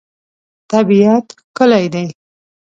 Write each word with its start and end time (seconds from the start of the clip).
طبیعت 0.71 1.25
ښکلی 1.55 1.85
دی. 1.93 2.05